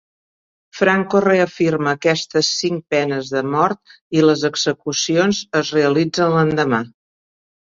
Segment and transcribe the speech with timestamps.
[0.77, 6.83] Franco reafirma aquestes cinc penes de mort i les execucions es realitzen l'endemà.